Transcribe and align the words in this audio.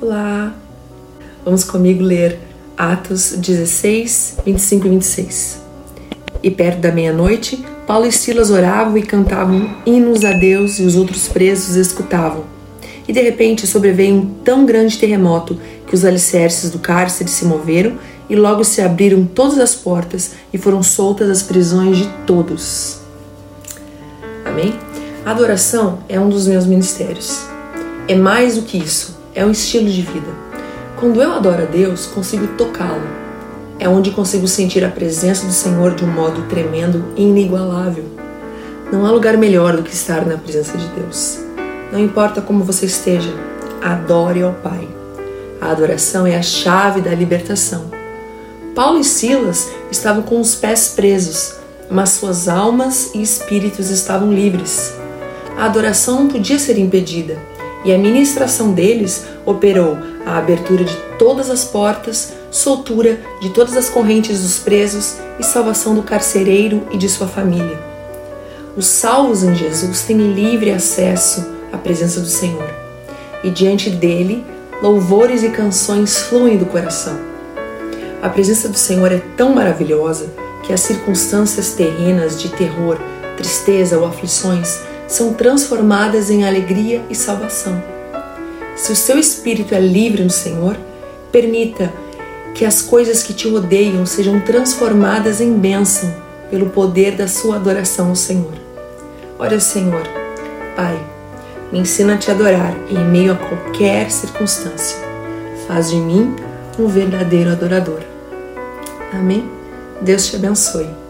Olá! 0.00 0.52
Vamos 1.44 1.62
comigo 1.62 2.02
ler 2.02 2.40
Atos 2.76 3.30
16, 3.36 4.38
25 4.44 4.86
e 4.86 4.90
26. 4.90 5.62
E 6.42 6.50
perto 6.50 6.80
da 6.80 6.90
meia-noite, 6.90 7.64
Paulo 7.86 8.04
e 8.04 8.12
Silas 8.12 8.50
oravam 8.50 8.98
e 8.98 9.02
cantavam 9.02 9.76
hinos 9.86 10.24
a 10.24 10.32
Deus 10.32 10.80
e 10.80 10.82
os 10.82 10.96
outros 10.96 11.28
presos 11.28 11.76
escutavam. 11.76 12.44
E 13.06 13.12
de 13.12 13.22
repente 13.22 13.68
sobreveio 13.68 14.16
um 14.16 14.26
tão 14.44 14.66
grande 14.66 14.98
terremoto 14.98 15.58
que 15.86 15.94
os 15.94 16.04
alicerces 16.04 16.70
do 16.70 16.80
cárcere 16.80 17.30
se 17.30 17.44
moveram 17.44 17.96
e 18.28 18.34
logo 18.34 18.64
se 18.64 18.82
abriram 18.82 19.24
todas 19.24 19.58
as 19.58 19.76
portas 19.76 20.32
e 20.52 20.58
foram 20.58 20.82
soltas 20.82 21.30
as 21.30 21.42
prisões 21.42 21.98
de 21.98 22.08
todos. 22.26 22.98
Amém? 24.44 24.74
A 25.24 25.30
adoração 25.30 26.00
é 26.08 26.18
um 26.18 26.28
dos 26.28 26.48
meus 26.48 26.66
ministérios. 26.66 27.46
É 28.08 28.16
mais 28.16 28.56
do 28.56 28.62
que 28.62 28.76
isso, 28.76 29.13
é 29.34 29.44
um 29.44 29.50
estilo 29.50 29.90
de 29.90 30.02
vida. 30.02 30.28
Quando 30.96 31.20
eu 31.20 31.32
adoro 31.32 31.62
a 31.62 31.66
Deus, 31.66 32.06
consigo 32.06 32.46
tocá-lo. 32.56 33.02
É 33.78 33.88
onde 33.88 34.12
consigo 34.12 34.46
sentir 34.46 34.84
a 34.84 34.90
presença 34.90 35.44
do 35.44 35.52
Senhor 35.52 35.94
de 35.94 36.04
um 36.04 36.08
modo 36.08 36.42
tremendo 36.42 37.04
e 37.16 37.22
inigualável. 37.22 38.04
Não 38.92 39.04
há 39.04 39.10
lugar 39.10 39.36
melhor 39.36 39.76
do 39.76 39.82
que 39.82 39.92
estar 39.92 40.24
na 40.24 40.38
presença 40.38 40.78
de 40.78 40.86
Deus. 40.88 41.40
Não 41.90 41.98
importa 41.98 42.40
como 42.40 42.62
você 42.62 42.86
esteja, 42.86 43.34
adore 43.82 44.42
ao 44.42 44.52
Pai. 44.52 44.88
A 45.60 45.70
adoração 45.70 46.26
é 46.26 46.36
a 46.36 46.42
chave 46.42 47.00
da 47.00 47.10
libertação. 47.10 47.90
Paulo 48.74 49.00
e 49.00 49.04
Silas 49.04 49.70
estavam 49.90 50.22
com 50.22 50.40
os 50.40 50.54
pés 50.54 50.92
presos, 50.94 51.56
mas 51.90 52.10
suas 52.10 52.48
almas 52.48 53.10
e 53.14 53.22
espíritos 53.22 53.90
estavam 53.90 54.32
livres. 54.32 54.94
A 55.56 55.66
adoração 55.66 56.20
não 56.20 56.28
podia 56.28 56.58
ser 56.58 56.78
impedida 56.78 57.53
e 57.84 57.92
a 57.92 57.98
ministração 57.98 58.72
deles 58.72 59.26
operou 59.44 59.98
a 60.24 60.38
abertura 60.38 60.84
de 60.84 60.96
todas 61.18 61.50
as 61.50 61.64
portas, 61.64 62.32
soltura 62.50 63.20
de 63.40 63.50
todas 63.50 63.76
as 63.76 63.90
correntes 63.90 64.40
dos 64.40 64.58
presos 64.58 65.16
e 65.38 65.42
salvação 65.42 65.94
do 65.94 66.02
carcereiro 66.02 66.86
e 66.90 66.96
de 66.96 67.08
sua 67.08 67.26
família. 67.26 67.78
Os 68.76 68.86
salvos 68.86 69.42
em 69.42 69.54
Jesus 69.54 70.02
têm 70.02 70.32
livre 70.32 70.70
acesso 70.70 71.46
à 71.72 71.76
presença 71.76 72.20
do 72.20 72.26
Senhor 72.26 72.68
e 73.44 73.50
diante 73.50 73.90
dele, 73.90 74.44
louvores 74.82 75.42
e 75.42 75.50
canções 75.50 76.22
fluem 76.22 76.56
do 76.56 76.66
coração. 76.66 77.18
A 78.22 78.28
presença 78.30 78.68
do 78.68 78.78
Senhor 78.78 79.12
é 79.12 79.22
tão 79.36 79.54
maravilhosa 79.54 80.32
que 80.62 80.72
as 80.72 80.80
circunstâncias 80.80 81.74
terrenas 81.74 82.40
de 82.40 82.48
terror, 82.48 82.98
tristeza 83.36 83.98
ou 83.98 84.06
aflições 84.06 84.80
são 85.14 85.32
transformadas 85.32 86.28
em 86.28 86.44
alegria 86.44 87.00
e 87.08 87.14
salvação. 87.14 87.80
Se 88.76 88.90
o 88.90 88.96
seu 88.96 89.16
espírito 89.16 89.74
é 89.74 89.80
livre 89.80 90.24
no 90.24 90.30
Senhor, 90.30 90.76
permita 91.30 91.92
que 92.54 92.64
as 92.64 92.82
coisas 92.82 93.22
que 93.22 93.32
te 93.32 93.48
rodeiam 93.48 94.04
sejam 94.04 94.40
transformadas 94.40 95.40
em 95.40 95.52
bênção 95.52 96.12
pelo 96.50 96.70
poder 96.70 97.12
da 97.12 97.28
sua 97.28 97.56
adoração 97.56 98.08
ao 98.08 98.16
Senhor. 98.16 98.54
Ore 99.38 99.54
ao 99.54 99.60
Senhor, 99.60 100.02
Pai, 100.74 100.98
me 101.72 101.78
ensina 101.78 102.14
a 102.14 102.18
te 102.18 102.30
adorar 102.30 102.74
em 102.90 102.98
meio 103.04 103.32
a 103.32 103.36
qualquer 103.36 104.10
circunstância. 104.10 104.98
Faz 105.68 105.90
de 105.90 105.96
mim 105.96 106.34
um 106.78 106.88
verdadeiro 106.88 107.50
adorador. 107.50 108.00
Amém? 109.12 109.48
Deus 110.00 110.26
te 110.26 110.36
abençoe. 110.36 111.03